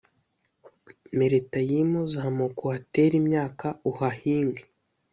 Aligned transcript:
Meratayimu 1.19 1.99
zamuka 2.13 2.59
uhatere 2.67 3.13
imyaka 3.21 3.67
uhahinge 3.89 4.63